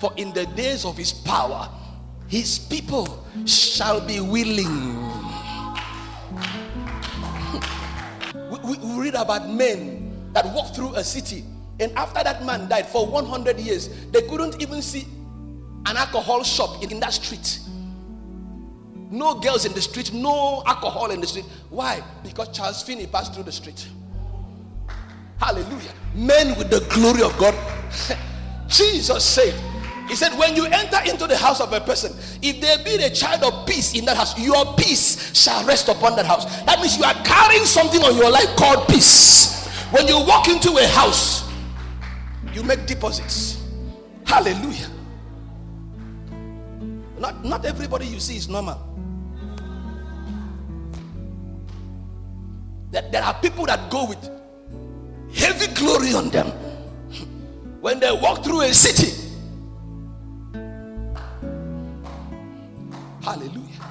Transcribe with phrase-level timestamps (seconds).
[0.00, 1.68] For in the days of his power,
[2.28, 4.96] his people shall be willing.
[8.50, 11.44] we, we, read about men that walked through a city,
[11.80, 15.06] and after that man died for 100 years, they couldn't even see
[15.86, 17.60] an alcohol shop in that street.
[19.10, 21.44] No girls in the street, no alcohol in the street.
[21.70, 22.02] Why?
[22.24, 23.86] Because Charles Finney passed through the street.
[25.38, 25.92] Hallelujah.
[26.14, 27.54] Men with the glory of God.
[28.68, 29.54] Jesus said,
[30.08, 33.10] He said, when you enter into the house of a person, if there be a
[33.10, 36.44] child of peace in that house, your peace shall rest upon that house.
[36.62, 39.66] That means you are carrying something on your life called peace.
[39.90, 41.50] When you walk into a house,
[42.52, 43.64] you make deposits.
[44.24, 44.90] Hallelujah.
[47.18, 48.80] Not, not everybody you see is normal.
[52.92, 54.30] That there are people that go with
[55.34, 56.46] heavy glory on them
[57.80, 59.25] when they walk through a city.
[63.26, 63.82] Hallelujah.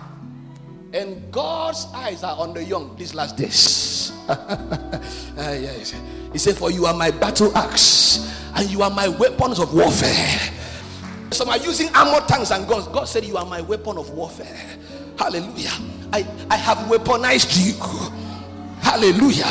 [0.94, 4.14] And God's eyes are on the young these last days.
[4.30, 4.96] uh,
[5.38, 5.94] yes.
[6.32, 10.40] He said, For you are my battle axe, and you are my weapons of warfare.
[11.32, 12.88] Some are using armor tanks and guns.
[12.88, 14.58] God said, You are my weapon of warfare.
[15.20, 15.74] Hallelujah.
[16.14, 17.74] I, I have weaponized you.
[18.80, 19.50] Hallelujah.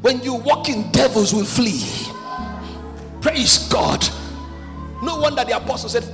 [0.00, 1.84] When you walk in, devils will flee.
[3.20, 4.02] Praise God.
[5.02, 6.04] No wonder the apostle said,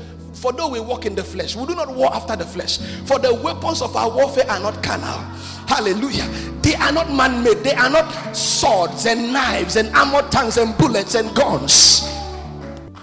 [0.46, 2.78] For though we walk in the flesh, we do not war after the flesh.
[3.04, 5.18] For the weapons of our warfare are not carnal.
[5.66, 6.24] Hallelujah.
[6.62, 10.78] They are not man made, they are not swords and knives and armor tanks and
[10.78, 12.08] bullets and guns.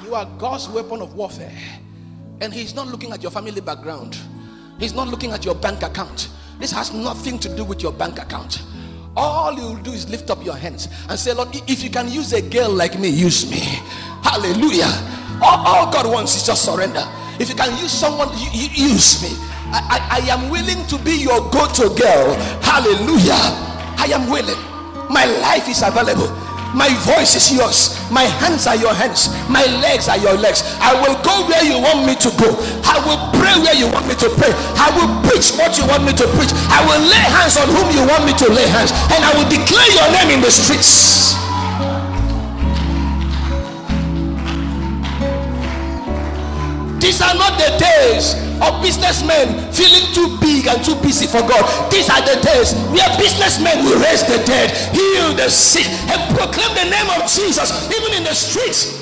[0.05, 1.51] You are God's weapon of warfare.
[2.39, 4.17] And He's not looking at your family background,
[4.79, 6.29] He's not looking at your bank account.
[6.59, 8.63] This has nothing to do with your bank account.
[9.17, 12.09] All you will do is lift up your hands and say, Lord, if you can
[12.09, 13.59] use a girl like me, use me.
[14.23, 15.22] Hallelujah.
[15.43, 17.03] All, all God wants is just surrender.
[17.39, 19.35] If you can use someone, use me.
[19.75, 22.33] I, I, I am willing to be your go to girl.
[22.63, 23.35] Hallelujah.
[23.99, 24.59] I am willing.
[25.11, 26.31] My life is available.
[26.73, 27.93] My voice is yours.
[28.09, 29.29] My hands are your hands.
[29.45, 30.63] My legs are your legs.
[30.81, 32.49] I will go where you want me to go.
[32.87, 34.49] I will pray where you want me to pray.
[34.81, 36.49] I will preach what you want me to preach.
[36.73, 38.89] I will lay hands on whom you want me to lay hands.
[39.13, 41.37] And I will declare your name in the streets.
[47.33, 51.65] Are not the days of businessmen feeling too big and too busy for God.
[51.91, 56.69] These are the days where businessmen will raise the dead, heal the sick, and proclaim
[56.77, 59.01] the name of Jesus even in the streets.